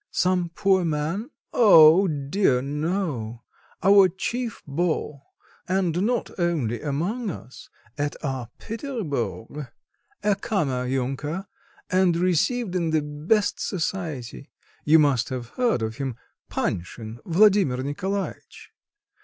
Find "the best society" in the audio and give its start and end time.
12.89-14.49